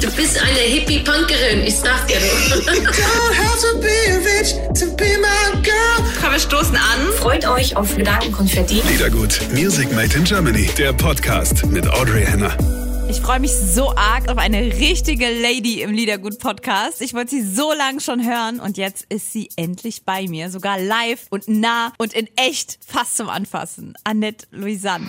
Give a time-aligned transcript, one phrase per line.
[0.00, 2.16] Du bist eine Hippie-Punkerin, ich sag dir
[6.20, 7.12] Komm, wir stoßen an.
[7.18, 8.82] Freut euch auf Gedankenkonfetti.
[8.90, 12.56] Liedergut, Music Made in Germany, der Podcast mit Audrey Henner.
[13.10, 17.02] Ich freue mich so arg auf eine richtige Lady im Liedergut-Podcast.
[17.02, 20.48] Ich wollte sie so lange schon hören und jetzt ist sie endlich bei mir.
[20.48, 23.94] Sogar live und nah und in echt fast zum Anfassen.
[24.04, 25.08] Annette Louisanne.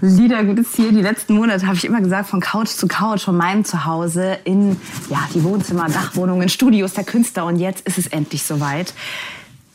[0.00, 0.92] Liedergut ist hier.
[0.92, 4.76] Die letzten Monate habe ich immer gesagt, von Couch zu Couch, von meinem Zuhause in
[5.10, 7.46] ja, die Wohnzimmer, Dachwohnungen, Studios der Künstler.
[7.46, 8.94] Und jetzt ist es endlich soweit.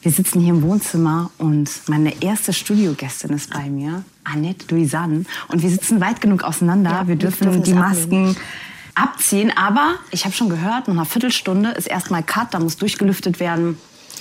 [0.02, 5.26] Wir sitzen hier im Wohnzimmer und meine erste Studiogästin ist bei mir, Annette Louisanne.
[5.50, 6.92] Und wir sitzen weit genug auseinander.
[6.92, 8.38] Ja, wir wir dürfen dürfen die Masken
[8.96, 9.52] abziehen.
[9.56, 13.78] Aber ich habe schon gehört, nach einer Viertelstunde ist erstmal Cut, da muss durchgelüftet werden.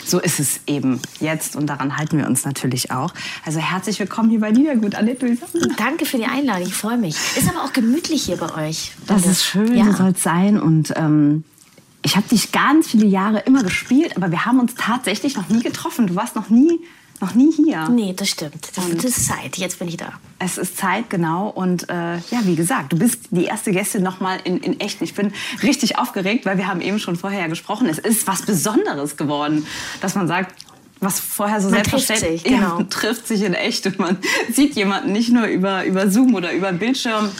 [0.08, 3.12] So ist es eben jetzt und daran halten wir uns natürlich auch.
[3.44, 5.74] Also herzlich willkommen hier bei Liedergut, Annette Louisanne.
[5.76, 7.14] Danke für die Einladung, ich freue mich.
[7.36, 8.92] Ist aber auch gemütlich hier bei euch.
[9.06, 9.84] Das ist schön, Ja.
[9.84, 10.58] so soll es sein.
[10.58, 11.44] Und ähm,
[12.02, 15.62] ich habe dich ganz viele Jahre immer gespielt, aber wir haben uns tatsächlich noch nie
[15.62, 16.06] getroffen.
[16.06, 16.80] Du warst noch nie,
[17.20, 17.88] noch nie hier.
[17.88, 18.70] Nee, das stimmt.
[18.74, 19.56] Das, das ist Zeit.
[19.56, 20.12] Jetzt bin ich da.
[20.38, 21.48] Es ist Zeit, genau.
[21.48, 25.02] Und äh, ja, wie gesagt, du bist die erste Gästin nochmal in, in echt.
[25.02, 27.88] Ich bin richtig aufgeregt, weil wir haben eben schon vorher ja gesprochen.
[27.88, 29.66] Es ist was Besonderes geworden,
[30.00, 30.54] dass man sagt,
[31.00, 32.68] was vorher so Man trifft selbstverständlich sich, genau.
[32.68, 34.18] ja, man trifft sich in echt und man
[34.52, 37.30] sieht jemanden nicht nur über, über Zoom oder über Bildschirm.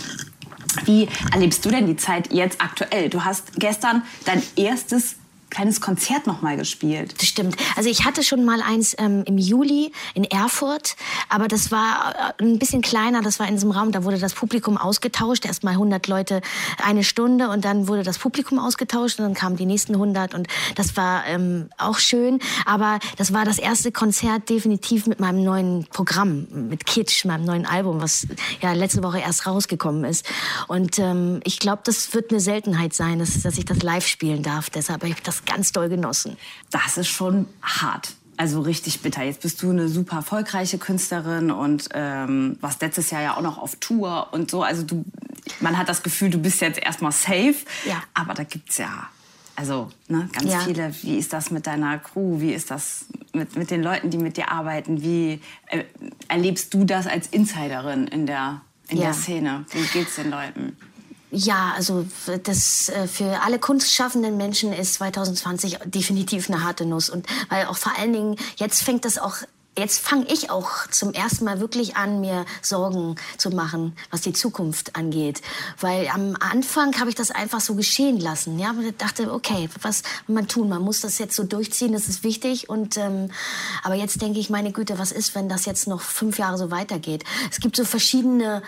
[0.85, 3.09] Wie erlebst du denn die Zeit jetzt aktuell?
[3.09, 5.17] Du hast gestern dein erstes
[5.51, 7.15] kleines Konzert nochmal gespielt.
[7.19, 7.57] Das stimmt.
[7.77, 10.97] Also ich hatte schon mal eins ähm, im Juli in Erfurt,
[11.29, 13.23] aber das war äh, ein bisschen kleiner.
[13.23, 15.47] Das war in diesem Raum, da wurde das Publikum ausgetauscht.
[15.47, 16.41] Erst mal 100 Leute
[16.83, 20.49] eine Stunde und dann wurde das Publikum ausgetauscht und dann kamen die nächsten 100 und
[20.75, 22.41] das war ähm, auch schön.
[22.65, 27.67] Aber das war das erste Konzert definitiv mit meinem neuen Programm, mit Kitsch, meinem neuen
[27.67, 28.27] Album, was
[28.61, 30.27] ja letzte Woche erst rausgekommen ist.
[30.69, 34.43] Und ähm, ich glaube, das wird eine Seltenheit sein, dass, dass ich das live spielen
[34.43, 34.71] darf.
[34.71, 36.37] Deshalb habe ich das ganz doll genossen.
[36.71, 38.15] Das ist schon hart.
[38.37, 39.25] Also richtig bitter.
[39.25, 43.59] Jetzt bist du eine super erfolgreiche Künstlerin und ähm, warst letztes Jahr ja auch noch
[43.59, 44.63] auf Tour und so.
[44.63, 45.05] Also du,
[45.61, 47.57] man hat das Gefühl, du bist jetzt erstmal safe.
[47.85, 48.03] Ja.
[48.15, 49.09] Aber da gibt's ja
[49.57, 50.61] also ne, ganz Ja.
[50.61, 50.95] viele.
[51.03, 52.39] Wie ist das mit deiner Crew?
[52.41, 55.03] Wie ist das mit, mit den Leuten, die mit dir arbeiten?
[55.03, 55.83] Wie äh,
[56.29, 59.07] erlebst du das als Insiderin in der in Ja.
[59.07, 59.65] der Szene?
[59.73, 60.77] Wie geht's den Leuten?
[61.31, 62.07] Ja, also
[62.45, 67.77] das äh, für alle kunstschaffenden Menschen ist 2020 definitiv eine harte Nuss und weil auch
[67.77, 69.37] vor allen Dingen jetzt fängt das auch
[69.79, 74.33] Jetzt fange ich auch zum ersten Mal wirklich an, mir Sorgen zu machen, was die
[74.33, 75.41] Zukunft angeht.
[75.79, 78.59] Weil am Anfang habe ich das einfach so geschehen lassen.
[78.59, 80.69] Ja, und dachte, okay, was man tun?
[80.69, 82.69] Man muss das jetzt so durchziehen, das ist wichtig.
[82.69, 83.31] Und ähm,
[83.85, 86.73] aber jetzt denke ich, meine Güte, was ist, wenn das jetzt noch fünf Jahre so
[86.73, 87.23] weitergeht?
[87.49, 88.65] Es gibt so verschiedene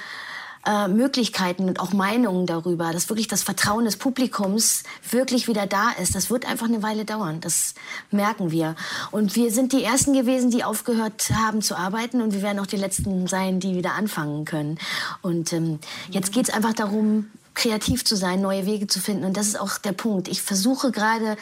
[0.67, 5.91] äh, Möglichkeiten und auch Meinungen darüber, dass wirklich das Vertrauen des Publikums wirklich wieder da
[5.91, 6.15] ist.
[6.15, 7.41] Das wird einfach eine Weile dauern.
[7.41, 7.75] Das
[8.11, 8.77] merken wir.
[9.11, 12.67] Und wir sind die Ersten gewesen, die aufgehört haben zu arbeiten und wir werden auch
[12.67, 14.79] die Letzten sein, die wieder anfangen können.
[15.23, 15.79] Und ähm,
[16.11, 19.25] jetzt geht es einfach darum, kreativ zu sein, neue Wege zu finden.
[19.25, 20.29] Und das ist auch der Punkt.
[20.29, 21.37] Ich versuche gerade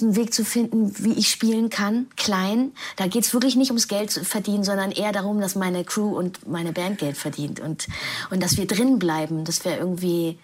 [0.00, 2.72] einen Weg zu finden, wie ich spielen kann, klein.
[2.96, 6.16] Da geht es wirklich nicht ums Geld zu verdienen, sondern eher darum, dass meine Crew
[6.16, 7.60] und meine Band Geld verdient.
[7.60, 7.88] Und,
[8.30, 10.38] und dass wir drin bleiben, dass wir irgendwie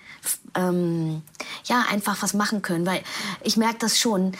[0.54, 1.22] ähm,
[1.64, 2.86] ja, einfach was machen können.
[2.86, 3.02] Weil
[3.42, 4.32] ich merke das schon.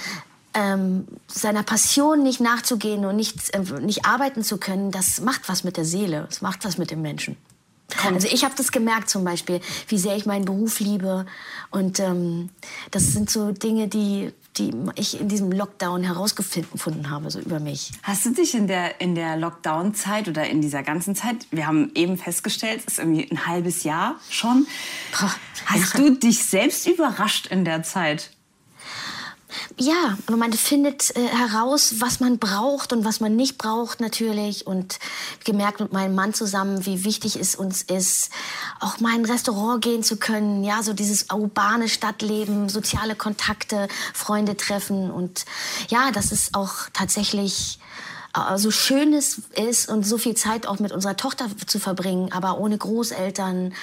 [0.54, 5.64] Ähm, seiner Passion nicht nachzugehen und nicht, äh, nicht arbeiten zu können, das macht was
[5.64, 7.38] mit der Seele, das macht was mit dem Menschen.
[8.04, 11.26] Also ich habe das gemerkt zum Beispiel, wie sehr ich meinen Beruf liebe.
[11.70, 12.50] Und ähm,
[12.90, 17.92] das sind so Dinge, die, die ich in diesem Lockdown herausgefunden habe, so über mich.
[18.02, 21.90] Hast du dich in der, in der Lockdown-Zeit oder in dieser ganzen Zeit, wir haben
[21.94, 24.66] eben festgestellt, es ist irgendwie ein halbes Jahr schon,
[25.18, 25.34] Boah,
[25.66, 26.00] hast ja.
[26.00, 28.30] du dich selbst überrascht in der Zeit?
[29.76, 34.66] Ja, aber man findet äh, heraus, was man braucht und was man nicht braucht natürlich.
[34.66, 34.98] Und
[35.44, 38.30] gemerkt mit meinem Mann zusammen, wie wichtig es uns ist,
[38.80, 40.64] auch mal in ein Restaurant gehen zu können.
[40.64, 45.10] Ja, so dieses urbane Stadtleben, soziale Kontakte, Freunde treffen.
[45.10, 45.44] Und
[45.88, 47.78] ja, das ist auch tatsächlich
[48.36, 52.32] äh, so schön es ist und so viel Zeit auch mit unserer Tochter zu verbringen,
[52.32, 53.74] aber ohne Großeltern,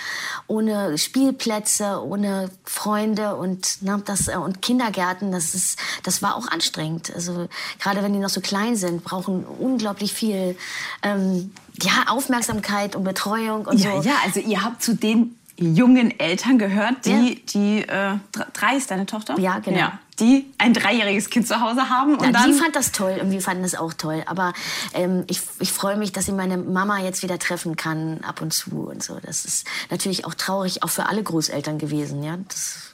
[0.48, 6.48] ohne Spielplätze, ohne Freunde und, ne, das, äh, und Kindergärten, das, ist, das war auch
[6.48, 7.12] anstrengend.
[7.14, 7.48] Also
[7.80, 10.58] gerade wenn die noch so klein sind, brauchen unglaublich viel
[11.04, 11.52] ähm,
[11.82, 14.08] ja, Aufmerksamkeit und Betreuung und Ja, so.
[14.10, 17.36] ja, also ihr habt zu den jungen Eltern gehört, die, Ja.
[17.54, 19.38] die äh, dr- drei ist deine Tochter?
[19.40, 19.78] Ja, genau.
[19.78, 23.20] Ja, die ein dreijähriges Kind zu Hause haben und Ja, dann die fand das toll
[23.22, 24.24] und wir fanden das auch toll.
[24.26, 24.54] Aber
[24.94, 28.54] ähm, ich, ich freue mich, dass ich meine Mama jetzt wieder treffen kann, ab und
[28.54, 29.20] zu und so.
[29.22, 32.24] Das ist natürlich auch traurig, auch für alle Großeltern gewesen.
[32.24, 32.89] Ja, das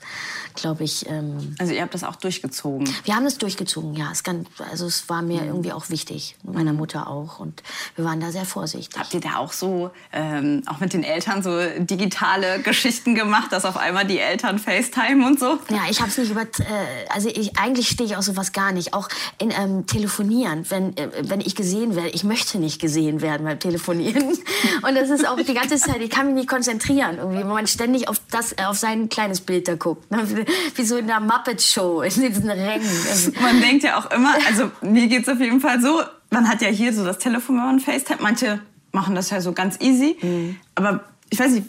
[0.56, 1.08] glaube ich.
[1.10, 2.90] Ähm, also ihr habt das auch durchgezogen.
[3.04, 4.10] wir haben es durchgezogen, ja.
[4.12, 7.40] Es, kann, also es war mir irgendwie auch wichtig, meiner Mutter auch.
[7.40, 7.64] Und
[7.96, 9.00] wir waren da sehr vorsichtig.
[9.00, 13.66] Habt ihr da auch so, ähm, auch mit den Eltern, so digitale Geschichten gemacht, dass
[13.66, 15.60] auf einmal die Eltern FaceTime und so?
[15.70, 16.42] Ja, ich habe es nicht über.
[16.42, 16.46] Äh,
[17.10, 18.94] also ich, eigentlich stehe ich auf sowas gar nicht.
[18.94, 22.10] Auch in ähm, Telefonieren, wenn, äh, wenn ich gesehen werde.
[22.10, 24.24] Ich möchte nicht gesehen werden beim Telefonieren.
[24.88, 26.02] Und das ist auch die ganze Zeit.
[26.02, 29.42] Ich kann mich nicht konzentrieren, irgendwie, wenn man ständig auf das, äh, auf sein kleines
[29.42, 30.10] Bild da guckt.
[30.12, 30.45] Ne?
[30.76, 32.88] Wie so in der Muppet Show in diesen Rängen.
[33.10, 36.02] Also, Man denkt ja auch immer, also mir geht's auf jeden Fall so,
[36.32, 38.20] man hat ja hier so das Telefon, wenn man FaceTime.
[38.22, 38.60] Manche
[38.92, 40.18] machen das ja so ganz easy.
[40.22, 40.58] Mhm.
[40.76, 41.68] Aber ich weiß nicht,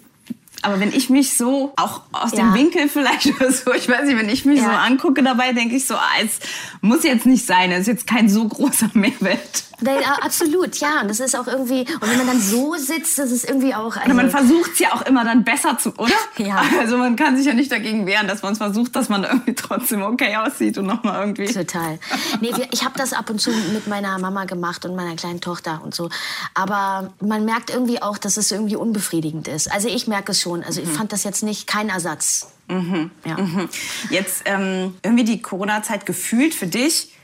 [0.62, 2.54] aber wenn ich mich so, auch aus dem Ja.
[2.54, 4.64] Winkel vielleicht oder so, ich weiß nicht, wenn ich mich Ja.
[4.64, 6.38] so angucke dabei, denke ich so, ah, es
[6.80, 9.64] muss jetzt nicht sein, es ist jetzt kein so großer Mehrwert.
[9.80, 11.02] Ja, absolut, ja.
[11.02, 13.96] Und das ist auch irgendwie, und wenn man dann so sitzt, das ist irgendwie auch.
[13.96, 16.12] Also, man versucht es ja auch immer dann besser zu, oder?
[16.36, 16.62] Ja.
[16.78, 19.54] Also man kann sich ja nicht dagegen wehren, dass man es versucht, dass man irgendwie
[19.54, 21.46] trotzdem okay aussieht und nochmal irgendwie.
[21.46, 21.98] Total.
[22.40, 25.40] Nee, wir, ich habe das ab und zu mit meiner Mama gemacht und meiner kleinen
[25.40, 26.10] Tochter und so.
[26.54, 29.72] Aber man merkt irgendwie auch, dass es irgendwie unbefriedigend ist.
[29.72, 30.62] Also ich merke es schon.
[30.62, 32.48] Also ich fand das jetzt nicht kein Ersatz.
[32.68, 33.40] Ja.
[33.40, 33.68] Mhm.
[34.10, 37.15] Jetzt ähm, irgendwie die Corona-Zeit gefühlt für dich.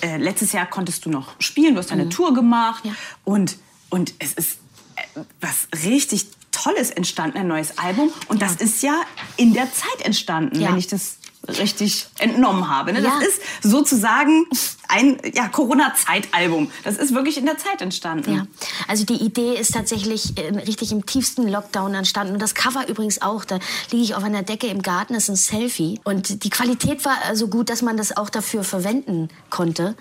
[0.00, 2.92] Äh, letztes Jahr konntest du noch spielen, du hast deine Tour gemacht Ja.
[3.24, 3.56] und,
[3.90, 4.58] und es ist
[4.96, 8.10] äh, was richtig Tolles entstanden, ein neues Album.
[8.28, 9.00] Und das ist ja
[9.36, 10.70] in der Zeit entstanden, Ja.
[10.70, 12.92] wenn ich das richtig entnommen habe.
[12.92, 13.00] Ne?
[13.00, 13.18] Ja.
[13.18, 14.46] Das ist sozusagen
[14.88, 16.70] ein ja, Corona-Zeitalbum.
[16.84, 18.34] Das ist wirklich in der Zeit entstanden.
[18.34, 18.46] Ja,
[18.86, 22.34] also die Idee ist tatsächlich äh, richtig im tiefsten Lockdown entstanden.
[22.34, 23.44] Und das Cover übrigens auch.
[23.44, 23.58] Da
[23.90, 26.00] liege ich auf einer Decke im Garten, das ist ein Selfie.
[26.04, 29.96] Und die Qualität war so gut, dass man das auch dafür verwenden konnte.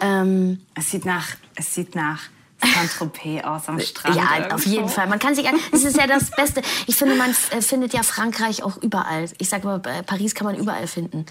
[0.00, 2.20] Ähm, Es sieht nach, es sieht nach
[2.62, 4.16] Saint-Tropez aus am Strand.
[4.16, 4.68] ja, auf irgendwo.
[4.68, 5.06] jeden Fall.
[5.08, 6.62] Man kann sich, es ist ja das Beste.
[6.86, 9.28] Ich finde, man äh, findet ja Frankreich auch überall.
[9.38, 11.26] Ich sage mal, äh, Paris kann man überall finden.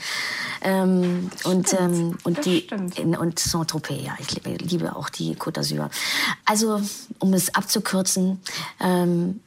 [0.62, 5.60] Ähm, und ähm, und die in, und Saint-Tropez, ja, ich liebe, liebe auch die Côte
[5.60, 5.90] d'Azur.
[6.46, 6.82] Also,
[7.20, 8.42] um es abzukürzen,
[8.80, 9.42] ähm,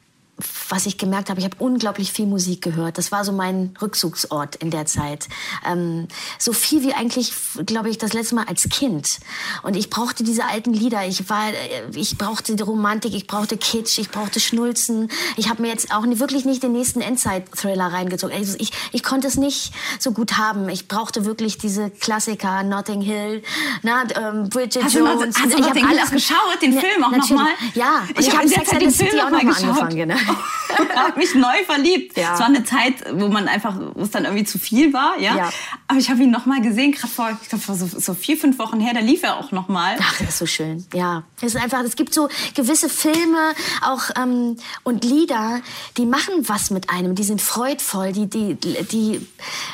[0.69, 2.97] was ich gemerkt habe, ich habe unglaublich viel Musik gehört.
[2.97, 5.27] Das war so mein Rückzugsort in der Zeit.
[5.65, 6.07] Ähm,
[6.37, 7.33] so viel wie eigentlich,
[7.65, 9.19] glaube ich, das letzte Mal als Kind.
[9.63, 11.05] Und ich brauchte diese alten Lieder.
[11.05, 11.45] Ich war,
[11.93, 15.09] ich brauchte die Romantik, ich brauchte Kitsch, ich brauchte Schnulzen.
[15.37, 18.35] Ich habe mir jetzt auch wirklich nicht den nächsten Endzeit-Thriller reingezogen.
[18.35, 20.69] Also ich, ich konnte es nicht so gut haben.
[20.69, 23.43] Ich brauchte wirklich diese Klassiker, Notting Hill,
[23.83, 25.35] na, ähm, Bridget Hast du noch- Jones.
[25.39, 27.47] hast du Ich hab Hill alles- geschaut, den Film auch nochmal?
[27.73, 29.51] Ja, Ich ich, hab habe in der Sex and den the City auch noch mal
[29.51, 29.95] nochmal angefangen.
[29.95, 30.15] Genau.
[30.95, 32.17] habe mich neu verliebt.
[32.17, 32.33] Ja.
[32.33, 35.35] Es war eine Zeit, wo man einfach, wo es dann irgendwie zu viel war, ja.
[35.35, 35.49] Ja.
[35.87, 38.37] Aber ich habe ihn noch mal gesehen, gerade vor, ich glaube vor so, so vier,
[38.37, 38.93] fünf Wochen her.
[38.93, 39.97] Da lief er auch noch mal.
[39.99, 40.85] Ach, das ist so schön.
[40.93, 45.61] Ja, es ist einfach, es gibt so gewisse Filme auch ähm, und Lieder,
[45.97, 47.15] die machen was mit einem.
[47.15, 49.27] Die sind freudvoll, die die die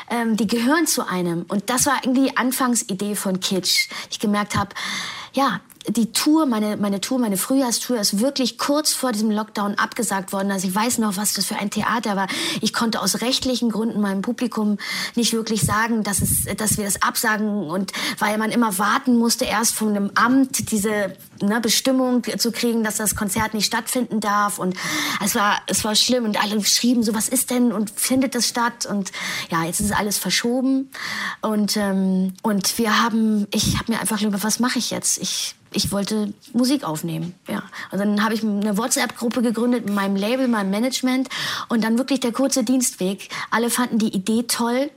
[0.10, 1.46] ähm, die gehören zu einem.
[1.48, 3.88] Und das war irgendwie die Anfangsidee von Kitsch.
[4.10, 4.70] Ich gemerkt habe,
[5.34, 5.60] ja.
[5.88, 10.52] Die Tour, meine, meine Tour, meine Frühjahrstour ist wirklich kurz vor diesem Lockdown abgesagt worden.
[10.52, 12.28] Also ich weiß noch, was das für ein Theater war.
[12.62, 14.78] Ich konnte aus rechtlichen Gründen meinem Publikum
[15.16, 19.46] nicht wirklich sagen, dass, es, dass wir das absagen und weil man immer warten musste,
[19.46, 24.60] erst von einem Amt diese ne, Bestimmung zu kriegen, dass das Konzert nicht stattfinden darf.
[24.60, 24.76] Und
[25.24, 28.48] es war, es war schlimm und alle schrieben so, was ist denn und findet das
[28.48, 28.86] statt?
[28.86, 29.12] Und
[29.50, 30.92] ja, jetzt ist alles verschoben.
[31.42, 35.18] Und, ähm, und wir haben, ich habe mir einfach gedacht, was mache ich jetzt?
[35.18, 37.36] Ich ich wollte Musik aufnehmen.
[37.48, 37.64] Ja.
[37.92, 41.30] Und dann habe ich eine WhatsApp-Gruppe gegründet mit meinem Label, meinem Management
[41.68, 43.30] und dann wirklich der kurze Dienstweg.
[43.52, 44.90] Alle fanden die Idee toll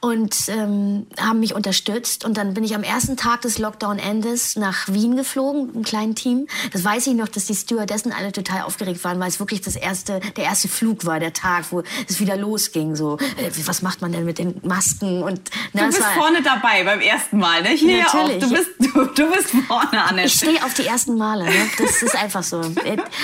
[0.00, 2.24] und ähm, haben mich unterstützt.
[2.24, 6.14] Und dann bin ich am ersten Tag des Lockdown-Endes nach Wien geflogen, mit einem kleinen
[6.14, 6.46] Team.
[6.72, 9.76] Das weiß ich noch, dass die Stewardessen alle total aufgeregt waren, weil es wirklich das
[9.76, 12.96] erste, der erste Flug war, der Tag, wo es wieder losging.
[12.96, 15.22] So, äh, was macht man denn mit den Masken?
[15.22, 17.70] Und, Du na, es bist war- vorne dabei beim ersten Mal, ne?
[17.70, 18.14] Hier ja auch.
[18.14, 18.40] Natürlich.
[18.44, 20.26] Du bist, du, du bist vorne, Annette.
[20.28, 21.44] Ich stehe auf die ersten Male.
[21.44, 21.70] Ne?
[21.78, 22.60] Das ist einfach so.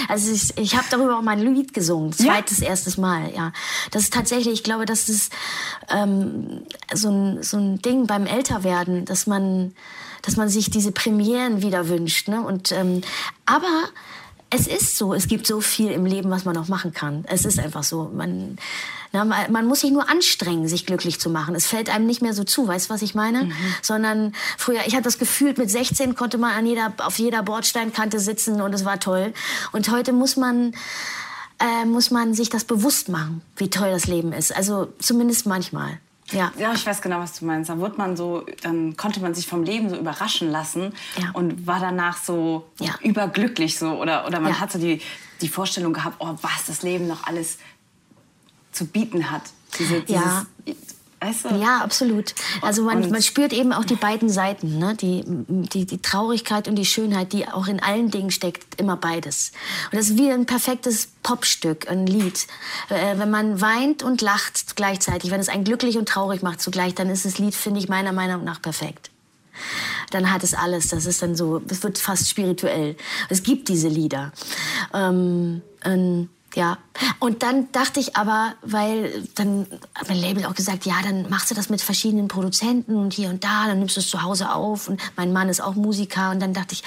[0.08, 2.12] Also ich, ich habe darüber auch mein Lied gesungen.
[2.12, 3.32] Zweites, erstes Mal.
[3.34, 3.52] Ja,
[3.90, 4.54] das ist tatsächlich.
[4.54, 5.32] Ich glaube, das ist
[6.22, 9.74] ähm, so ein so ein Ding beim Älterwerden, dass man
[10.22, 12.28] dass man sich diese Premieren wieder wünscht.
[12.28, 12.40] Ne?
[12.40, 13.02] Und ähm,
[13.44, 13.90] aber
[14.50, 17.24] es ist so, es gibt so viel im Leben, was man noch machen kann.
[17.28, 18.10] Es ist einfach so.
[18.14, 18.58] Man,
[19.12, 21.54] na, man muss sich nur anstrengen, sich glücklich zu machen.
[21.54, 23.50] Es fällt einem nicht mehr so zu, weißt du, was ich meine?
[23.82, 28.20] Sondern früher, ich hatte das Gefühl, mit 16 konnte man an jeder, auf jeder Bordsteinkante
[28.20, 29.32] sitzen und es war toll.
[29.72, 30.72] Und heute muss man,
[31.58, 34.54] äh, muss man sich das bewusst machen, wie toll das Leben ist.
[34.54, 35.98] Also zumindest manchmal.
[36.32, 36.52] Ja.
[36.58, 37.70] Ja, ich weiß genau, was du meinst.
[37.70, 41.30] Da wird man so, dann konnte man sich vom Leben so überraschen lassen Ja.
[41.34, 42.94] und war danach so Ja.
[43.00, 44.60] überglücklich so oder oder man Ja.
[44.60, 45.00] hat so die
[45.40, 47.58] die Vorstellung gehabt, oh, was das Leben noch alles
[48.72, 49.42] zu bieten hat.
[49.78, 50.46] Diese, dieses, Ja.
[51.26, 51.54] Weißt du?
[51.56, 52.34] Ja, absolut.
[52.62, 54.94] Also man, man spürt eben auch die beiden Seiten, ne?
[54.94, 59.50] die, die, die Traurigkeit und die Schönheit, die auch in allen Dingen steckt, immer beides.
[59.90, 62.46] Und das ist wie ein perfektes Popstück, ein Lied.
[62.90, 66.94] Äh, wenn man weint und lacht gleichzeitig, wenn es einen glücklich und traurig macht zugleich,
[66.94, 69.10] dann ist das Lied, finde ich, meiner Meinung nach perfekt.
[70.10, 70.88] Dann hat es alles.
[70.88, 72.94] Das ist dann so, es wird fast spirituell.
[73.30, 74.32] Es gibt diese Lieder.
[74.94, 76.78] Ähm, ähm, ja,
[77.20, 81.50] und dann dachte ich aber, weil dann hat mein Label auch gesagt, ja, dann machst
[81.50, 84.52] du das mit verschiedenen Produzenten und hier und da, dann nimmst du es zu Hause
[84.52, 86.82] auf und mein Mann ist auch Musiker und dann dachte ich,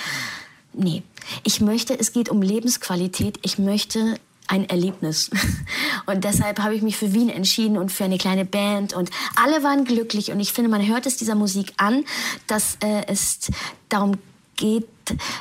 [0.73, 1.03] nee,
[1.43, 4.15] ich möchte, es geht um Lebensqualität, ich möchte
[4.47, 5.29] ein Erlebnis.
[6.07, 8.93] Und deshalb habe ich mich für Wien entschieden und für eine kleine Band.
[8.93, 10.31] Und alle waren glücklich.
[10.31, 12.03] Und ich finde, man hört es dieser Musik an,
[12.47, 13.51] dass äh, es
[13.89, 14.17] darum
[14.55, 14.87] geht,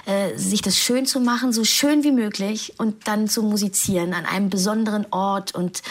[0.06, 4.26] äh, sich das schön zu machen, so schön wie möglich und dann zu musizieren an
[4.26, 5.54] einem besonderen Ort.
[5.54, 5.82] Und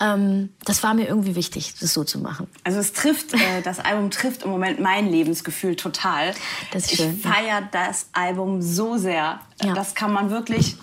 [0.00, 2.46] ähm, das war mir irgendwie wichtig, das so zu machen.
[2.64, 6.34] Also es trifft, äh, das Album trifft im Moment mein Lebensgefühl total.
[6.72, 7.30] Das ist ich schön, ja.
[7.30, 9.40] feiere das Album so sehr.
[9.62, 9.74] Ja.
[9.74, 10.76] Das kann man wirklich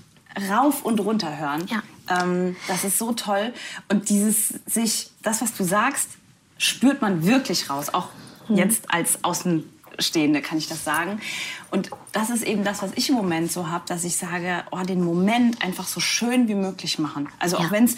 [0.49, 1.65] rauf und runter hören.
[1.67, 1.83] Ja.
[2.23, 3.53] Ähm, das ist so toll.
[3.89, 6.09] Und dieses sich, das, was du sagst,
[6.57, 7.93] spürt man wirklich raus.
[7.93, 8.09] Auch
[8.51, 8.57] Mhm.
[8.57, 9.19] jetzt als
[9.97, 11.19] Außenstehende kann ich das sagen.
[11.69, 14.79] Und das ist eben das, was ich im Moment so habe, dass ich sage, oh,
[14.83, 17.29] den Moment einfach so schön wie möglich machen.
[17.39, 17.71] Also auch Ja.
[17.71, 17.95] wenn es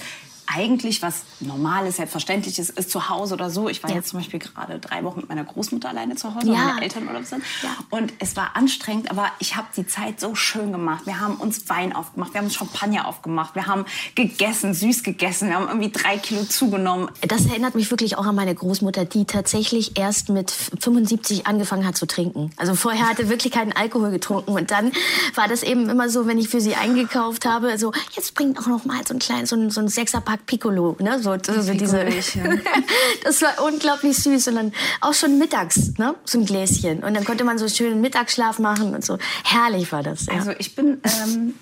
[0.48, 3.70] eigentlich was Normales, Selbstverständliches ist zu Hause oder so.
[3.70, 3.98] Ich war Ja.
[3.98, 6.54] jetzt zum Beispiel gerade drei Wochen mit meiner Großmutter alleine zu Hause, Ja.
[6.54, 7.44] weil meine Eltern Urlaub sind.
[7.62, 7.70] Ja.
[7.90, 11.06] Und es war anstrengend, aber ich habe die Zeit so schön gemacht.
[11.06, 13.86] Wir haben uns Wein aufgemacht, wir haben uns Champagner aufgemacht, wir haben
[14.16, 17.10] gegessen, süß gegessen, wir haben irgendwie drei Kilo zugenommen.
[17.28, 21.98] Das erinnert mich wirklich auch an meine Großmutter, die tatsächlich erst mit 75 angefangen hat
[21.98, 22.52] zu trinken.
[22.58, 24.92] Also vorher hatte wirklich keinen Alkohol getrunken und dann
[25.36, 28.68] war das eben immer so, wenn ich für sie eingekauft habe, so jetzt bringt auch
[28.68, 32.06] noch mal so ein kleines so ein, so ein Sechserpack Piccolo, ne, so, so diese.
[33.24, 37.24] Das war unglaublich süß und dann auch schon mittags, ne, so ein Gläschen und dann
[37.26, 39.18] konnte man so schön Mittagsschlaf machen und so.
[39.44, 40.26] Herrlich war das.
[40.26, 40.34] Ja.
[40.34, 41.54] Also ich bin, ähm,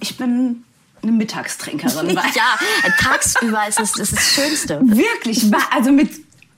[0.00, 0.64] ich bin
[1.02, 2.10] eine Mittagstrinkerin.
[2.34, 2.58] ja,
[2.98, 4.80] tagsüber ist es das, das Schönste.
[4.82, 6.10] Wirklich, also mit,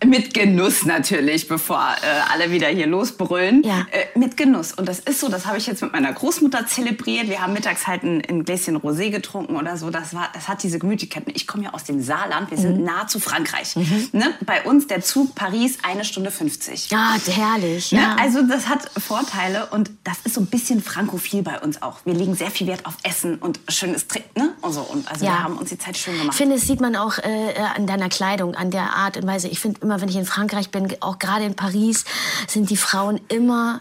[0.06, 3.62] mit Genuss natürlich, bevor äh, alle wieder hier losbrüllen.
[3.64, 3.86] Ja.
[3.90, 4.72] Äh, mit Genuss.
[4.72, 7.28] Und das ist so, das habe ich jetzt mit meiner Großmutter zelebriert.
[7.28, 9.90] Wir haben mittags halt ein, ein Gläschen Rosé getrunken oder so.
[9.90, 11.24] Das, war, das hat diese Gemütlichkeit.
[11.34, 12.62] Ich komme ja aus dem Saarland, wir Mhm.
[12.62, 13.74] sind nah zu Frankreich.
[14.12, 14.34] Ne?
[14.46, 16.90] Bei uns der Zug Paris eine Stunde 50.
[16.90, 17.92] Ja, herrlich.
[17.92, 18.00] Ne?
[18.00, 18.16] Ja.
[18.20, 22.00] Also das hat Vorteile und das ist so ein bisschen frankophil bei uns auch.
[22.04, 24.30] Wir legen sehr viel Wert auf Essen und schönes Trinken.
[24.38, 24.52] Ne?
[24.60, 24.80] Und, so.
[24.82, 25.32] und also Ja.
[25.32, 26.36] wir haben uns die Zeit schön Ich gemacht.
[26.36, 29.48] finde, das sieht man auch äh, an deiner Kleidung, an der Art und Weise.
[29.48, 32.04] Ich finde immer, wenn ich in Frankreich bin, auch gerade in Paris,
[32.48, 33.80] sind die Frauen immer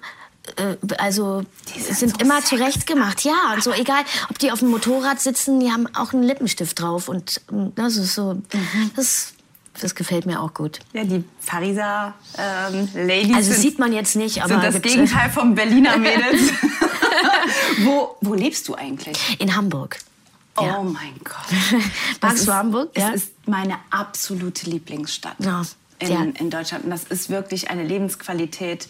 [0.57, 1.43] äh, also
[1.75, 2.57] sind sind, so immer sexy.
[2.57, 3.53] zurecht gemacht, ja.
[3.53, 7.07] Und so egal, ob die auf dem Motorrad sitzen, die haben auch einen Lippenstift drauf.
[7.09, 8.91] Und ähm, das ist so, Mhm.
[8.95, 9.33] das,
[9.79, 10.79] das gefällt mir auch gut.
[10.93, 15.29] Ja, die Pariser ähm, Ladies Also sind, sieht man jetzt nicht, aber sind das Gegenteil
[15.29, 16.51] vom Berliner Mädels.
[17.83, 19.17] wo, wo lebst du eigentlich?
[19.39, 19.97] in Hamburg.
[20.57, 20.81] Oh Ja.
[20.83, 21.81] mein Gott.
[22.21, 22.89] Magst du Hamburg?
[22.95, 23.09] Es Ja.
[23.11, 25.61] ist meine absolute Lieblingsstadt Ja.
[26.01, 26.21] In, Ja.
[26.39, 26.83] in Deutschland.
[26.85, 28.87] Und das ist wirklich eine Lebensqualität.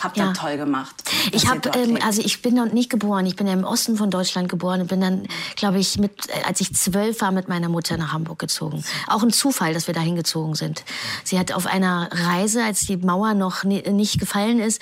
[0.00, 0.32] Habt ihr Ja.
[0.32, 0.94] toll gemacht.
[1.32, 3.26] Ich habe, ähm, also ich bin dort nicht geboren.
[3.26, 6.42] Ich bin ja im Osten von Deutschland geboren und bin dann, glaube ich, mit, äh,
[6.46, 8.84] als ich zwölf war, mit meiner Mutter nach Hamburg gezogen.
[9.06, 10.84] Auch ein Zufall, dass wir dahin gezogen sind.
[11.22, 14.80] Sie hat auf einer Reise, als die Mauer noch ni nicht gefallen ist,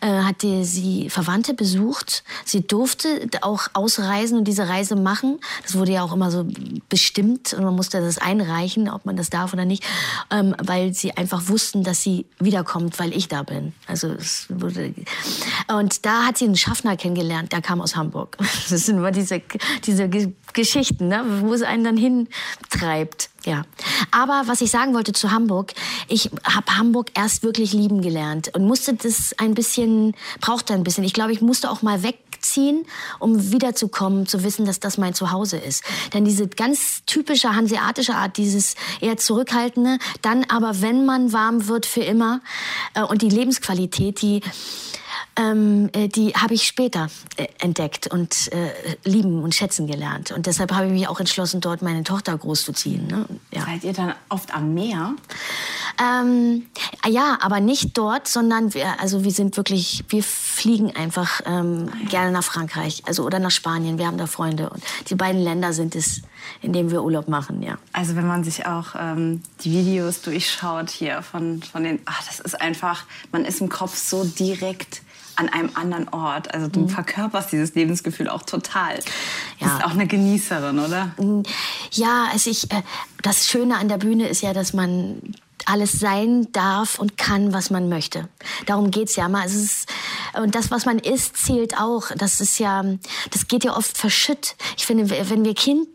[0.00, 2.22] äh, hatte sie Verwandte besucht.
[2.44, 5.40] Sie durfte auch ausreisen und diese Reise machen.
[5.62, 6.46] Das wurde ja auch immer so
[6.88, 9.82] bestimmt und man musste das einreichen, ob man das darf oder nicht,
[10.30, 13.72] ähm, weil sie einfach wussten, dass sie wiederkommt, weil ich da bin.
[13.86, 14.94] Also es wurde
[15.68, 18.36] und da hat sie einen Schaffner kennengelernt, der kam aus Hamburg.
[18.70, 19.40] Das sind immer diese,
[19.84, 21.24] diese Ge- Geschichten, ne?
[21.40, 23.30] wo es einen dann hintreibt.
[23.44, 23.64] Ja.
[24.10, 25.72] Aber was ich sagen wollte zu Hamburg,
[26.08, 31.04] ich habe Hamburg erst wirklich lieben gelernt und musste das ein bisschen, brauchte ein bisschen.
[31.04, 32.02] Ich glaube, ich musste auch mal
[32.44, 32.86] wegziehen,
[33.18, 35.82] um wiederzukommen, zu wissen, dass das mein Zuhause ist.
[36.12, 41.86] Denn diese ganz typische hanseatische Art, dieses eher zurückhaltende, dann aber, wenn man warm wird
[41.86, 42.40] für immer
[42.94, 44.42] äh, und die Lebensqualität, die
[45.36, 48.70] ähm, äh, die habe ich später äh, entdeckt und äh,
[49.04, 50.30] lieben und schätzen gelernt.
[50.30, 53.06] Und deshalb habe ich mich auch entschlossen, dort meine Tochter großzuziehen.
[53.06, 53.26] Ne?
[53.52, 53.64] Ja.
[53.64, 55.14] Seid ihr dann oft am Meer?
[56.00, 56.66] Ähm,
[57.08, 62.30] ja, aber nicht dort, sondern wir, also wir sind wirklich, wir fliegen einfach ähm, gerne
[62.30, 63.98] nach Frankreich, also oder nach Spanien.
[63.98, 66.22] Wir haben da Freunde und die beiden Länder sind es,
[66.62, 67.78] in denen wir Urlaub machen, ja.
[67.92, 72.40] Also wenn man sich auch ähm, die Videos durchschaut hier von, von den, ach, das
[72.40, 75.02] ist einfach, man ist im Kopf so direkt
[75.36, 76.52] an einem anderen Ort.
[76.54, 78.96] Also du verkörperst dieses Lebensgefühl auch total.
[79.58, 79.72] Du Ja.
[79.72, 81.12] bist auch eine Genießerin, oder?
[81.92, 82.82] Ja, also ich, äh,
[83.22, 85.20] das Schöne an der Bühne ist ja, dass man
[85.66, 88.28] alles sein darf und kann, was man möchte.
[88.66, 89.42] Darum geht's ja mal.
[89.42, 89.88] Also es ist,
[90.34, 92.10] und das, was man ist, zählt auch.
[92.16, 92.84] Das ist ja,
[93.30, 94.56] das geht ja oft verschütt.
[94.76, 95.88] Ich finde, wenn wir Kind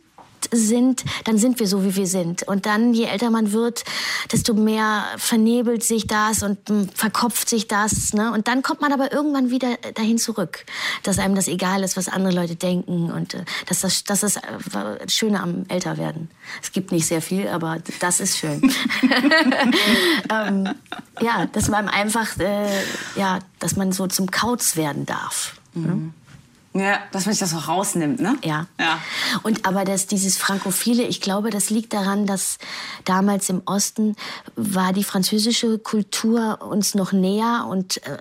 [0.51, 2.43] sind, dann sind wir so, wie wir sind.
[2.43, 3.84] Und dann, je älter man wird,
[4.31, 6.60] desto mehr vernebelt sich das und
[6.93, 8.13] verkopft sich das.
[8.13, 8.31] Ne?
[8.31, 10.65] Und dann kommt man aber irgendwann wieder dahin zurück,
[11.03, 14.38] dass einem das egal ist, was andere Leute denken und äh, dass das, das ist
[14.38, 14.41] äh,
[14.72, 16.29] das Schöne am Älterwerden.
[16.62, 18.62] Es gibt nicht sehr viel, aber das ist schön.
[20.31, 20.69] ähm,
[21.22, 22.81] ja, dass man einfach, äh,
[23.15, 25.55] ja, dass man so zum Kauz werden darf.
[25.74, 26.12] Ne?
[26.80, 28.38] Ja, dass man sich das auch rausnimmt, ne?
[28.44, 28.68] Ja.
[28.80, 29.00] Ja.
[29.44, 32.58] Und aber das, dieses Frankophile, ich glaube, das liegt daran, dass
[33.06, 34.16] damals im Osten
[34.56, 38.18] war die französische Kultur uns noch näher und äh,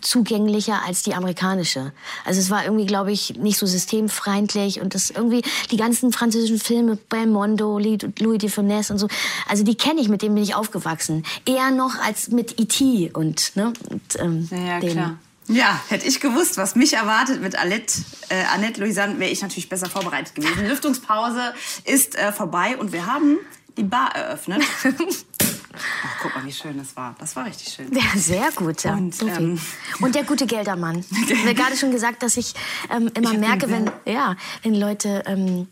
[0.00, 1.92] zugänglicher als die amerikanische.
[2.24, 6.58] Also es war irgendwie, glaube ich, nicht so systemfeindlich und das irgendwie, die ganzen französischen
[6.58, 7.98] Filme, Belmondo, Louis
[8.38, 9.08] de Funès und so,
[9.48, 11.24] also die kenne ich, mit denen bin ich aufgewachsen.
[11.44, 13.10] Eher noch als mit E.T.
[13.12, 13.72] und, ne?
[13.90, 15.18] Und, ähm, Ja, ja, klar.
[15.48, 19.68] Ja, hätte ich gewusst, was mich erwartet mit Annette, äh, Annette Louisanne, wäre ich natürlich
[19.68, 20.66] besser vorbereitet gewesen.
[20.68, 21.52] Lüftungspause
[21.84, 23.38] ist äh, vorbei und wir haben
[23.76, 24.62] die Bar eröffnet.
[25.74, 27.14] Ach, guck mal, wie schön das war.
[27.18, 27.92] Das war richtig schön.
[27.92, 28.84] Ja, sehr gut.
[28.84, 28.94] Ja.
[28.94, 29.60] Und, ähm,
[30.00, 31.04] und der gute Geldermann.
[31.32, 32.54] Ich habe gerade schon gesagt, dass ich
[32.90, 35.66] ähm, immer hab merke, wenn, ja, wenn Leute ähm,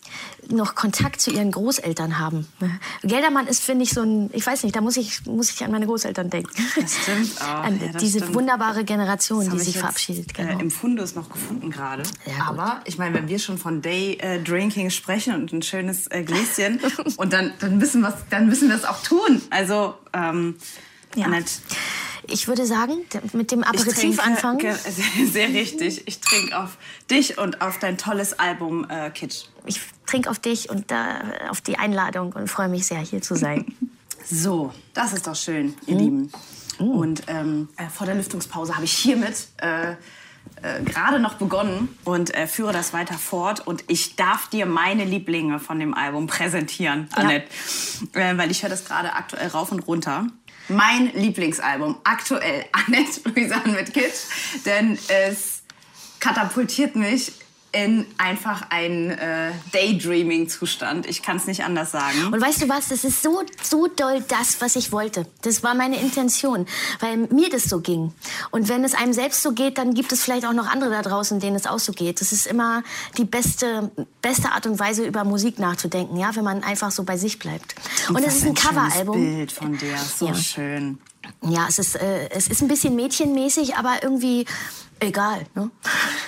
[0.49, 2.47] noch Kontakt zu ihren Großeltern haben.
[3.03, 5.71] Geldermann ist, finde ich, so ein, ich weiß nicht, da muss ich, muss ich an
[5.71, 6.51] meine Großeltern denken.
[6.81, 7.47] Das stimmt auch.
[7.65, 8.35] An Ja, das diese stimmt.
[8.35, 10.35] wunderbare Generation, die sich ich verabschiedet.
[10.35, 10.59] Genau.
[10.59, 12.03] Äh, Im Fundus noch gefunden gerade.
[12.27, 12.47] Ja.
[12.47, 16.23] Aber ich meine, wenn wir schon von Day äh, Drinking sprechen und ein schönes äh,
[16.23, 16.81] Gläschen
[17.17, 19.43] und dann, dann, müssen wir's, dann müssen wir es auch tun.
[19.51, 20.57] Also, ähm,
[21.15, 21.27] Ja.
[21.27, 21.51] Annette,
[22.29, 22.99] Ich würde sagen,
[23.33, 24.59] mit dem Aperitif trinke- anfangen.
[24.59, 26.07] ge- Sehr, sehr richtig.
[26.07, 26.77] Ich trinke auf
[27.11, 29.47] dich und auf dein tolles Album äh, Kitsch.
[29.67, 30.97] Ich trinke auf dich und äh,
[31.49, 33.65] auf die Einladung und freue mich sehr, hier zu sein.
[34.33, 36.01] So, das ist doch schön, ihr Mhm.
[36.01, 36.33] Lieben.
[36.79, 39.49] Und ähm, äh, vor der Lüftungspause habe ich hiermit
[40.63, 43.67] äh, gerade noch begonnen und äh, führe das weiter fort.
[43.67, 47.23] Und ich darf dir meine Lieblinge von dem Album präsentieren, Ja.
[47.23, 47.47] Annette.
[48.15, 50.27] Äh, weil ich höre das gerade aktuell rauf und runter.
[50.69, 54.27] Mein Lieblingsalbum aktuell, Annette Louisanne mit Kitsch.
[54.65, 55.63] Denn es
[56.21, 57.33] katapultiert mich
[57.73, 61.07] in einfach einen äh, Daydreaming-Zustand.
[61.07, 62.27] Ich kann es nicht anders sagen.
[62.33, 65.27] Und weißt du was, das ist so, so doll das, was ich wollte.
[65.43, 66.67] Das war meine Intention,
[66.99, 68.13] weil mir das so ging.
[68.51, 71.03] Und wenn es einem selbst so geht, dann gibt es vielleicht auch noch andere da
[71.03, 72.21] draußen, denen es auch so geht.
[72.21, 72.83] Das ist immer
[73.19, 77.17] die beste, beste Art und Weise, über Musik nachzudenken, ja, wenn man einfach so bei
[77.17, 77.77] sich bleibt.
[78.09, 79.17] Und es ist ein schönes Coveralbum.
[79.17, 80.35] Bild von dir, so Ja.
[80.35, 80.99] schön.
[81.43, 84.47] Ja, es ist, äh, es ist ein bisschen mädchenmäßig, aber irgendwie
[85.01, 85.47] egal.
[85.55, 85.71] Ne?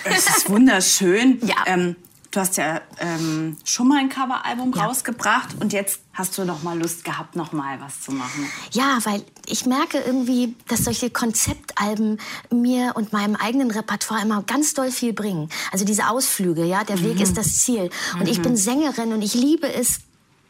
[0.05, 1.39] Es ist wunderschön.
[1.47, 1.57] Ja.
[1.67, 1.97] Ähm,
[2.31, 4.87] du hast ja ähm, schon mal ein Coveralbum Ja.
[4.87, 8.51] rausgebracht und jetzt hast du noch mal Lust gehabt, noch mal was zu machen.
[8.73, 12.19] Ja, weil ich merke irgendwie, dass solche Konzeptalben
[12.51, 15.51] mir und meinem eigenen Repertoire immer ganz doll viel bringen.
[15.73, 17.91] Also diese Ausflüge, ja, der Weg ist das Ziel.
[18.19, 20.01] Und ich bin Sängerin und ich liebe es,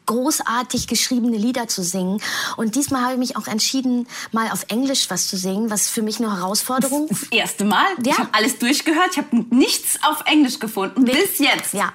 [0.06, 2.20] großartig geschriebene Lieder zu singen.
[2.56, 6.02] Und diesmal habe ich mich auch entschieden, mal auf Englisch was zu singen, was für
[6.02, 7.08] mich eine Herausforderung.
[7.08, 7.86] Das erste Mal.
[8.04, 8.12] Ja.
[8.12, 9.10] Ich habe alles durchgehört.
[9.12, 11.04] Ich habe nichts auf Englisch gefunden.
[11.04, 11.74] Bis jetzt.
[11.74, 11.92] Ja.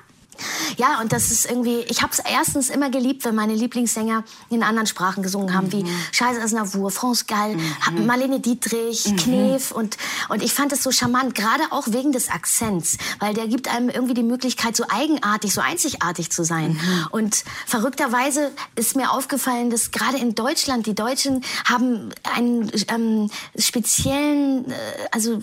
[0.78, 4.63] Ja, und das ist irgendwie, ich habe es erstens immer geliebt, wenn meine Lieblingssänger in
[4.63, 7.58] anderen Sprachen gesungen haben, wie Charles Aznavour, France Gall,
[8.06, 9.97] Marlene Dietrich, Knef und,
[10.30, 13.89] und ich fand es so charmant, gerade auch wegen des Akzents, weil der gibt einem
[13.89, 16.80] irgendwie die Möglichkeit, so eigenartig, so einzigartig zu sein.
[17.12, 24.69] Und verrückterweise ist mir aufgefallen, dass gerade in Deutschland, die Deutschen haben einen ähm, speziellen,
[24.71, 24.76] äh,
[25.12, 25.41] also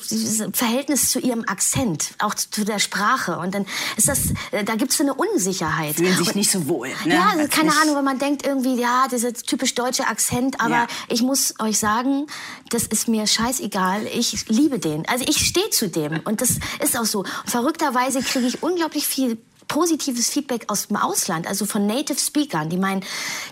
[0.53, 3.39] Verhältnis zu ihrem Akzent, auch zu der Sprache.
[3.39, 5.97] Und dann ist das, äh, da gibt es so eine Unsicherheit.
[5.97, 6.89] Fühlen sich Und- nicht so wohl.
[7.05, 7.15] Ne?
[7.15, 10.75] ja, also Als keine Ahnung, wenn man denkt irgendwie, ja, dieser typisch deutsche Akzent, aber
[10.75, 10.87] Ja.
[11.09, 12.27] ich muss euch sagen,
[12.71, 14.07] das ist mir scheißegal.
[14.07, 15.07] Ich liebe den.
[15.09, 16.51] Also ich stehe zu dem und das
[16.83, 17.21] ist auch so.
[17.21, 22.69] Und verrückterweise kriege ich unglaublich viel positives Feedback aus dem Ausland, also von Native Speakern,
[22.69, 23.03] die meinen,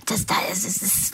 [0.04, 1.12] das, da ist, es ist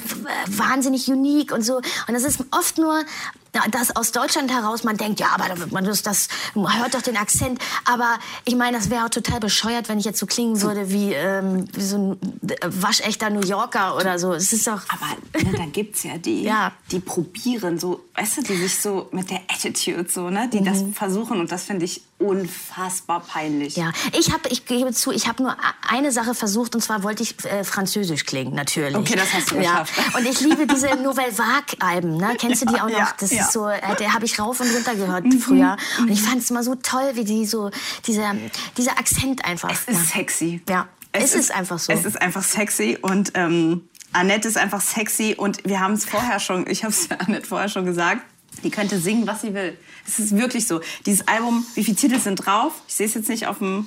[0.48, 1.76] wahnsinnig unique und so.
[1.76, 3.04] Und das ist oft nur
[3.52, 7.02] da- das aus Deutschland heraus, man denkt, ja, aber man das, das man hört doch
[7.02, 7.58] den Akzent.
[7.84, 11.12] Aber ich meine, das wäre auch total bescheuert, wenn ich jetzt so klingen würde wie,
[11.12, 14.32] ähm, wie so ein äh, waschechter New Yorker oder so.
[14.32, 14.82] Es ist doch.
[14.88, 16.72] Aber ne, dann gibt's ja die, Ja.
[16.90, 20.84] die probieren so, weißt du, die sich so mit der Attitude so, ne, die das
[20.94, 23.76] versuchen und das finde ich unfassbar peinlich.
[23.76, 25.56] Ja, ich habe, ich gebe zu, ich habe nur
[25.88, 28.96] eine Sache versucht und zwar wollte ich äh, Französisch klingen, natürlich.
[28.96, 29.60] Okay, das hast du ja.
[29.82, 29.92] geschafft.
[30.16, 32.36] Und ich liebe diese Nouvelle Vague-Alben, ne?
[32.38, 32.98] Kennst du die auch noch?
[32.98, 33.47] ja, das ja.
[33.48, 35.76] Mhm, ist so, äh, der habe ich rauf und runter gehört früher.
[35.98, 37.70] Und ich fand es immer so toll, wie die so,
[38.06, 38.34] dieser,
[38.76, 39.70] dieser Akzent einfach.
[39.70, 40.62] Es ist sexy.
[40.68, 41.92] Ja, es ist einfach so.
[41.92, 46.40] Es ist einfach sexy und ähm, Annette ist einfach sexy und wir haben es vorher
[46.40, 48.22] schon, ich habe es Annette vorher schon gesagt,
[48.62, 49.76] die könnte singen, was sie will.
[50.06, 50.80] Es ist wirklich so.
[51.06, 52.72] Dieses Album, wie viele Titel sind drauf?
[52.88, 53.86] Ich sehe es jetzt nicht auf dem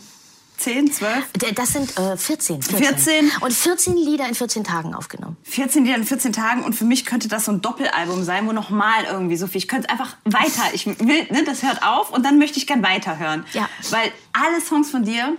[0.61, 1.31] 10, 12.
[1.33, 2.87] D- Das sind äh, 14, 14.
[2.97, 3.31] 14.
[3.41, 5.37] Und 14 Lieder in 14 Tagen aufgenommen.
[5.43, 8.51] 14 Lieder in 14 Tagen und für mich könnte das so ein Doppelalbum sein, wo
[8.51, 9.57] nochmal irgendwie so viel.
[9.59, 10.63] Ich könnte einfach weiter.
[10.73, 13.45] Ich will, ne, das hört auf und dann möchte ich gern weiterhören.
[13.53, 13.67] Ja.
[13.89, 15.35] Weil alle Songs von dir,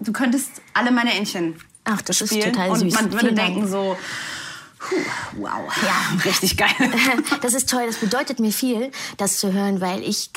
[0.00, 2.94] du könntest alle meine Entchen Ach, das ist spielen total und süß.
[2.94, 3.54] man würde Vielen Dank.
[3.54, 3.96] denken so,
[4.88, 4.96] puh,
[5.38, 6.24] wow, Ja.
[6.24, 6.70] richtig geil.
[7.40, 10.30] Das ist toll, das bedeutet mir viel, das zu hören, weil ich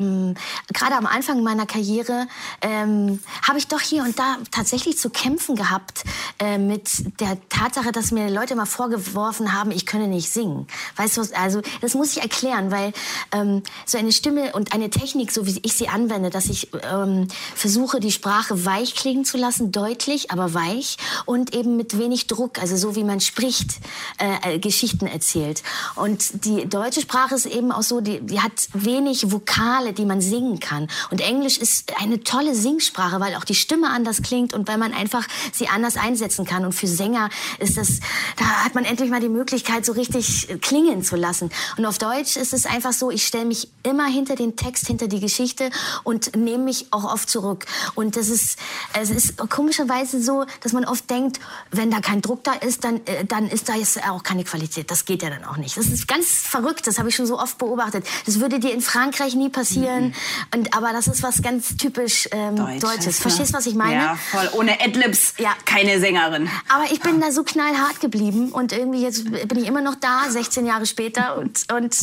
[0.00, 0.34] ähm,
[0.72, 2.26] gerade am Anfang meiner Karriere
[2.62, 6.04] ähm, habe ich doch hier und da tatsächlich zu kämpfen gehabt
[6.38, 10.66] äh, mit der Tatsache, dass mir Leute mal vorgeworfen haben, ich könne nicht singen.
[10.96, 12.92] Weißt du, also das muss ich erklären, weil
[13.32, 17.28] ähm, so eine Stimme und eine Technik, so wie ich sie anwende, dass ich ähm,
[17.54, 20.96] versuche, die Sprache weich klingen zu lassen, deutlich, aber weich
[21.26, 23.77] und eben mit wenig Druck, also so wie man spricht,
[24.18, 25.62] äh, äh, Geschichten erzählt.
[25.94, 30.20] Und die deutsche Sprache ist eben auch so, die, die hat wenig Vokale, die man
[30.20, 30.88] singen kann.
[31.10, 34.92] Und Englisch ist eine tolle Singsprache, weil auch die Stimme anders klingt und weil man
[34.92, 36.64] einfach sie anders einsetzen kann.
[36.64, 38.00] Und für Sänger ist das,
[38.36, 41.50] da hat man endlich mal die Möglichkeit, so richtig klingen zu lassen.
[41.76, 45.08] Und auf Deutsch ist es einfach so, ich stelle mich immer hinter den Text, hinter
[45.08, 45.70] die Geschichte
[46.04, 47.66] und nehme mich auch oft zurück.
[47.94, 48.58] Und das ist,
[48.94, 52.96] es ist komischerweise so, dass man oft denkt, wenn da kein Druck da ist, dann,
[53.06, 54.90] äh, dann ist da jetzt auch keine Qualität.
[54.90, 55.76] Das geht ja dann auch nicht.
[55.76, 58.06] Das ist ganz verrückt, das habe ich schon so oft beobachtet.
[58.26, 60.14] Das würde dir in Frankreich nie passieren.
[60.54, 63.06] Und, aber das ist was ganz typisch ähm, Deutsches, Deutsches.
[63.06, 63.12] ne?
[63.12, 63.94] Verstehst du, was ich meine?
[63.94, 64.48] Ja, voll.
[64.54, 65.54] Ohne Adlibs, Ja.
[65.64, 66.48] keine Sängerin.
[66.68, 70.22] Aber ich bin da so knallhart geblieben und irgendwie jetzt bin ich immer noch da,
[70.28, 71.96] 16 Jahre später und, und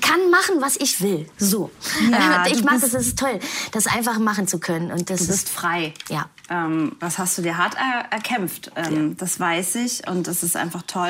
[0.00, 1.28] kann machen, was ich will.
[1.38, 1.70] So.
[2.10, 3.38] Ja, ich bist- das, das ist toll,
[3.72, 4.90] das einfach machen zu können.
[4.92, 5.94] Und das Du ist bist frei.
[6.08, 6.28] Ja.
[6.50, 8.70] Ähm, das hast du dir hart er erkämpft.
[8.76, 11.07] Ähm, Das weiß ich und das ist einfach toll.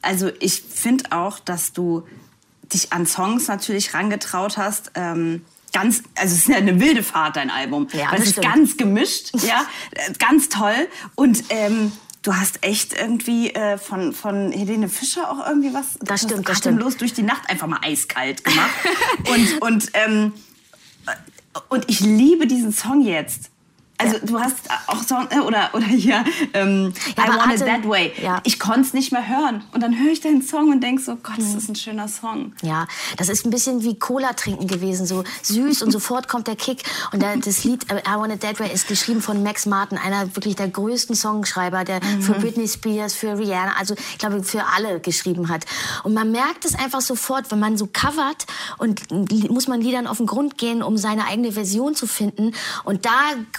[0.00, 2.06] Also ich finde auch, dass du
[2.72, 4.92] dich an Songs natürlich rangetraut hast.
[4.94, 7.88] Ähm, ganz, also es ist ja eine wilde Fahrt, dein Album.
[7.92, 10.88] Ja, das es ist ganz gemischt, ja, äh, ganz toll.
[11.14, 11.92] Und ähm,
[12.22, 16.58] du hast echt irgendwie äh, von, von Helene Fischer auch irgendwie was Das stimmt, das
[16.58, 16.76] stimmt.
[16.76, 18.70] atemlos durch die Nacht einfach mal eiskalt gemacht.
[19.28, 20.32] und und ähm,
[21.68, 23.51] und ich liebe diesen Song jetzt.
[24.02, 27.66] Also du hast auch Song äh, oder oder hier ähm, Ja, I Want It Atem-
[27.82, 28.12] That Way.
[28.22, 28.40] ja.
[28.44, 31.16] Ich konnte es nicht mehr hören und dann höre ich deinen Song und denk so,
[31.16, 32.52] Gott, das ist ein schöner Song.
[32.62, 32.86] Ja,
[33.16, 36.82] das ist ein bisschen wie Cola trinken gewesen, so süß und sofort kommt der Kick.
[37.12, 39.98] Und der, das Lied äh, I Want It That Way ist geschrieben von Max Martin,
[39.98, 44.64] einer wirklich der größten Songschreiber, der für Britney Spears, für Rihanna, also ich glaube für
[44.74, 45.64] alle geschrieben hat.
[46.02, 48.46] Und man merkt es einfach sofort, wenn man so covert
[48.78, 52.52] und li- muss man Liedern auf den Grund gehen, um seine eigene Version zu finden.
[52.84, 53.10] Und da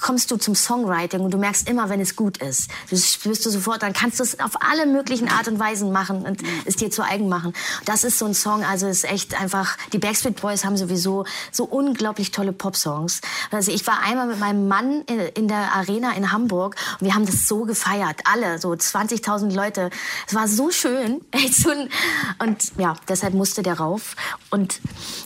[0.02, 2.70] kommst du zum Songwriting und du merkst immer, wenn es gut ist.
[2.90, 6.24] Du spürst du sofort, dann kannst du es auf alle möglichen Art und Weisen machen
[6.24, 7.54] und es dir zu eigen machen.
[7.86, 11.66] Das ist so ein Song, also ist echt einfach, die Backstreet Boys haben sowieso so
[11.66, 13.22] unglaublich tolle Popsongs.
[13.52, 17.16] Also ich war einmal mit meinem Mann in, in der Arena in Hamburg und wir
[17.16, 19.90] haben das so gefeiert, alle, so 20.000 Leute.
[20.28, 21.22] Es war so schön.
[22.40, 24.16] Und ja, deshalb musste der rauf.
[24.50, 24.80] Und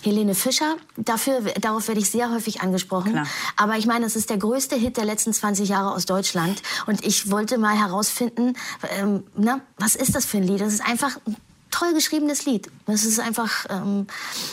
[0.04, 3.12] Helene Fischer, dafür, darauf werde ich sehr häufig angesprochen.
[3.12, 3.28] Klar.
[3.56, 6.62] Aber ich meine, es ist der größte Hit der letzten 20 Jahre aus Deutschland.
[6.86, 8.54] Und ich wollte mal herausfinden,
[8.98, 10.62] ähm, na, was ist das für ein Lied?
[10.62, 11.36] Das ist einfach ein
[11.72, 12.72] toll geschriebenes Lied.
[12.86, 14.08] Das ist einfach, ähm,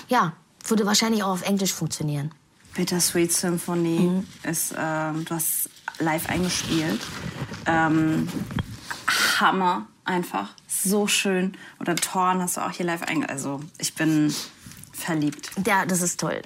[0.09, 0.33] ja,
[0.67, 2.33] würde wahrscheinlich auch auf Englisch funktionieren.
[2.75, 4.27] Bittersweet Symphony Mhm.
[4.51, 5.69] ist, ähm, du hast
[6.01, 7.01] live eingespielt.
[7.67, 8.27] Ähm,
[9.39, 11.57] Hammer einfach, so schön.
[11.81, 13.31] Oder Torn hast du auch hier live eingespielt.
[13.31, 14.35] Also ich bin
[14.95, 15.51] verliebt.
[15.67, 16.41] Ja, das ist toll.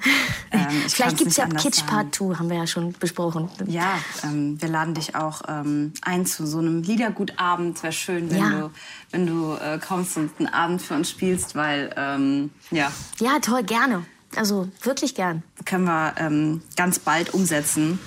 [0.51, 1.85] Ähm, Vielleicht gibt es ja Kitsch.
[1.87, 3.49] Part 2, haben wir ja schon besprochen.
[3.67, 7.83] Ja, ähm, wir laden dich auch ähm, ein zu so einem Liedergutabend.
[7.83, 8.51] Wäre schön, wenn Ja.
[8.51, 8.71] du,
[9.11, 13.63] wenn du äh, kommst und einen Abend für uns spielst, weil ähm, ja, Ja, toll,
[13.63, 14.05] gerne.
[14.37, 15.43] Also wirklich gern.
[15.65, 17.99] können wir ähm, ganz bald umsetzen.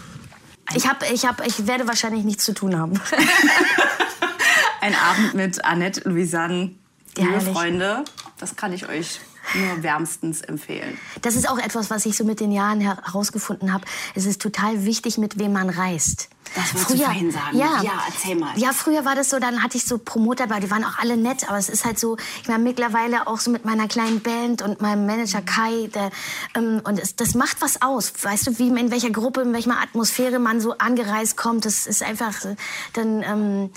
[0.75, 2.93] Ich, hab, ich, hab, ich werde wahrscheinlich nichts zu tun haben.
[4.82, 6.71] Ein Abend mit Annette, Louisanne,
[7.17, 7.41] liebe.
[7.41, 8.04] Freunde.
[8.39, 9.19] Das kann ich euch
[9.55, 10.97] nur wärmstens empfehlen.
[11.21, 13.85] Das ist auch etwas, was ich so mit den Jahren herausgefunden habe.
[14.15, 16.29] Es ist total wichtig, mit wem man reist.
[16.55, 17.57] Das wolltest du vorhin sagen.
[17.57, 17.81] Ja.
[17.81, 18.57] Ja, erzähl mal.
[18.57, 21.15] Ja, früher war das so, dann hatte ich so Promoter bei, die waren auch alle
[21.15, 24.61] nett, aber es ist halt so, ich meine, mittlerweile auch so mit meiner kleinen Band
[24.61, 26.11] und meinem Manager Kai, der,
[26.55, 28.11] ähm, und es, das macht was aus.
[28.21, 32.03] Weißt du, wie in welcher Gruppe, in welcher Atmosphäre man so angereist kommt, das ist
[32.03, 32.55] einfach, äh,
[32.93, 33.69] dann, ähm,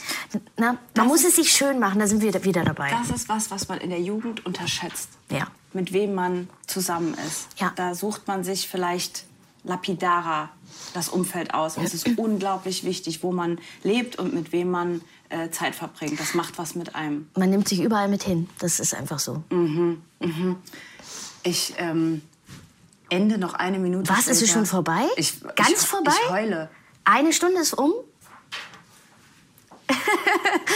[0.56, 2.90] na, man muss es sich schön machen, da sind wir wieder dabei.
[2.90, 5.10] Das ist was, was man in der Jugend unterschätzt.
[5.30, 5.46] Ja.
[5.74, 7.48] Mit wem man zusammen ist.
[7.58, 7.72] Ja.
[7.76, 9.26] Da sucht man sich vielleicht
[9.64, 10.50] lapidarer
[10.92, 11.76] das Umfeld aus.
[11.76, 16.20] Und es ist unglaublich wichtig, wo man lebt und mit wem man äh, Zeit verbringt.
[16.20, 17.28] Das macht was mit einem.
[17.36, 19.42] Man nimmt sich überall mit hin, das ist einfach so.
[21.42, 22.22] Ich ähm,
[23.08, 24.08] ende noch eine Minute.
[24.08, 24.52] Was, ist es später.
[24.52, 25.06] schon vorbei?
[25.16, 26.12] Ich, Ganz ich, vorbei?
[26.24, 26.70] Ich heule.
[27.04, 27.92] Eine Stunde ist um?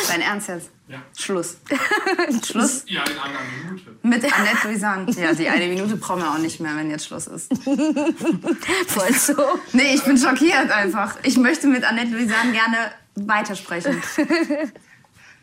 [0.08, 0.70] Dein Ernst jetzt?
[0.88, 1.02] Ja.
[1.18, 1.58] Schluss.
[2.46, 3.96] Schluss Ja, in einer Minute.
[4.02, 5.10] mit Annette Louisanne.
[5.12, 7.52] Ja, die eine Minute brauchen wir auch nicht mehr, wenn jetzt Schluss ist.
[8.86, 9.34] Voll so.
[9.72, 11.16] Nee, ich bin schockiert einfach.
[11.24, 14.02] Ich möchte mit Annette Louisanne gerne weitersprechen.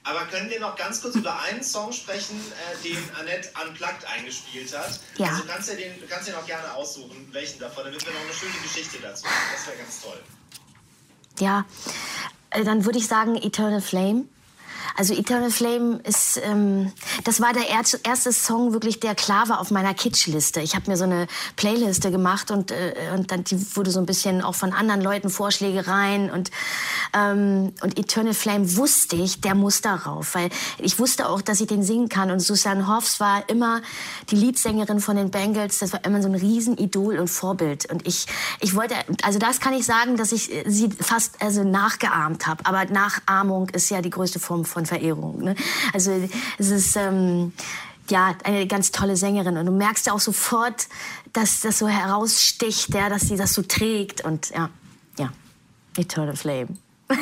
[0.03, 4.75] Aber können wir noch ganz kurz über einen Song sprechen, äh, den Annette Unplugged eingespielt
[4.77, 4.99] hat?
[5.17, 5.27] Ja.
[5.29, 8.21] Also kannst du den, du kannst dir noch gerne aussuchen, welchen davon, damit wir noch
[8.21, 9.33] eine schöne Geschichte dazu haben.
[9.53, 10.19] Das wäre ganz toll.
[11.39, 11.65] Ja,
[12.51, 14.25] äh, dann würde ich sagen Eternal Flame.
[14.95, 16.91] Also Eternal Flame ist, ähm,
[17.23, 20.61] das war der erste Song wirklich, der klar war auf meiner Kitschliste.
[20.61, 24.05] Ich habe mir so eine Playliste gemacht und, äh, und dann die wurde so ein
[24.05, 26.51] bisschen auch von anderen Leuten Vorschläge rein und,
[27.13, 31.67] ähm, und Eternal Flame wusste ich, der muss darauf, weil ich wusste auch, dass ich
[31.67, 32.31] den singen kann.
[32.31, 33.81] Und Susanne Hoffs war immer
[34.29, 37.91] die Leadsängerin von den Bengals, das war immer so ein Riesenidol und Vorbild.
[37.91, 38.25] Und ich,
[38.59, 42.65] ich wollte, also das kann ich sagen, dass ich äh, sie fast also nachgeahmt habe,
[42.65, 45.41] aber Nachahmung ist ja die größte Form von Verehrung.
[45.41, 45.55] Ne?
[45.93, 46.11] Also
[46.57, 47.53] es ist ähm,
[48.09, 50.87] ja eine ganz tolle Sängerin und du merkst ja auch sofort,
[51.31, 54.69] dass das so heraussticht, ja, dass sie das so trägt und ja,
[55.17, 55.31] ja,
[55.97, 56.67] Eternal Flame.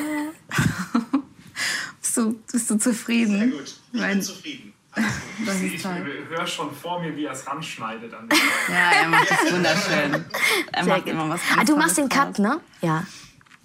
[2.01, 3.39] Bist du, bist du zufrieden?
[3.39, 3.75] Sehr gut.
[3.93, 4.73] Ich Mein- bin zufrieden.
[5.45, 8.13] Das ist Ich höre schon vor mir, wie er es ranschneidet.
[8.13, 8.29] An
[8.69, 10.25] Ja, er macht das wunderschön.
[10.71, 12.59] Er macht immer was ganz Ah, du machst den Cut, ne?
[12.81, 13.03] Ja.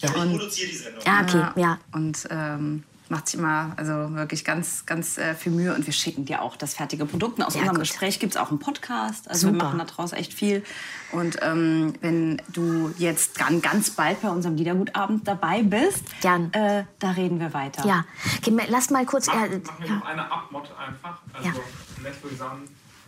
[0.00, 1.02] Ich produziere die Sendung.
[1.04, 1.78] Ja, okay, ja.
[1.92, 5.74] Und ähm, macht sich immer also wirklich ganz, ganz äh, viel Mühe.
[5.74, 7.38] Und wir schicken dir auch das fertige Produkt.
[7.38, 7.84] Und aus Ja, unserem gut.
[7.88, 9.28] Gespräch gibt es auch einen Podcast.
[9.28, 9.64] Also wir Super.
[9.66, 10.64] machen daraus echt viel.
[11.12, 16.52] Und ähm, wenn du jetzt ganz, ganz bald bei unserem Liedergutabend dabei bist, Gern.
[16.52, 17.86] Äh, da reden wir weiter.
[17.86, 18.04] Ja,
[18.38, 19.26] okay, lass mal kurz.
[19.26, 19.94] Mach, Äh, mach mir ja.
[19.96, 21.20] noch eine Abmod einfach.
[21.32, 21.54] Also, Ja.
[21.98, 22.60] Annette Louisanne,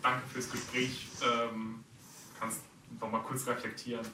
[0.02, 1.08] danke fürs Gespräch.
[1.22, 1.84] Ähm,
[2.40, 2.60] kannst
[3.00, 4.06] noch mal kurz reflektieren.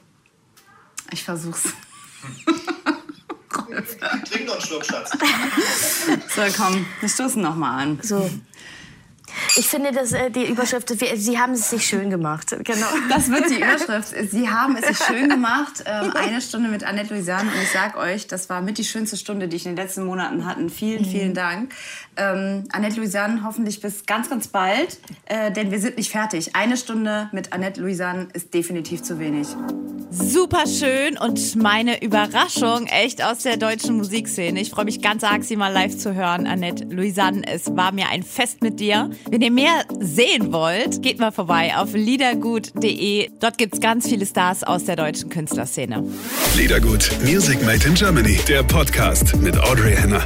[1.11, 1.65] Ich versuch's.
[2.45, 2.55] Noch
[4.57, 5.11] einen Schluck, Schatz.
[6.35, 7.99] So, komm, wir stoßen noch mal an.
[8.01, 8.29] So.
[9.55, 12.55] Ich finde, dass äh, die Überschrift, wir- Sie haben es sich schön gemacht.
[12.63, 12.87] Genau.
[13.09, 14.13] Das wird die Überschrift.
[14.31, 15.83] Sie haben es sich schön gemacht.
[15.85, 17.51] Ähm, eine Stunde mit Annette Louisanne.
[17.51, 20.05] Und ich sag euch, das war mit die schönste Stunde, die ich in den letzten
[20.05, 20.67] Monaten hatte.
[20.69, 21.73] Vielen, vielen Dank.
[22.15, 24.97] Ähm, Annette Louisanne, hoffentlich bis ganz, ganz bald.
[25.25, 26.55] Äh, denn wir sind nicht fertig.
[26.55, 29.47] Eine Stunde mit Annette Louisanne ist definitiv zu wenig.
[30.09, 34.59] Super schön und meine Überraschung echt aus der deutschen Musikszene.
[34.61, 36.47] Ich freue mich ganz arg, sie mal live zu hören.
[36.47, 39.09] Annette Louisanne, es war mir ein Fest mit dir.
[39.29, 43.29] Wenn ihr mehr sehen wollt, geht mal vorbei auf liedergut.de.
[43.39, 46.03] Dort gibt's ganz viele Stars aus der deutschen Künstlerszene.
[46.55, 50.25] Liedergut, Music Made in Germany, der Podcast mit Audrey Henner.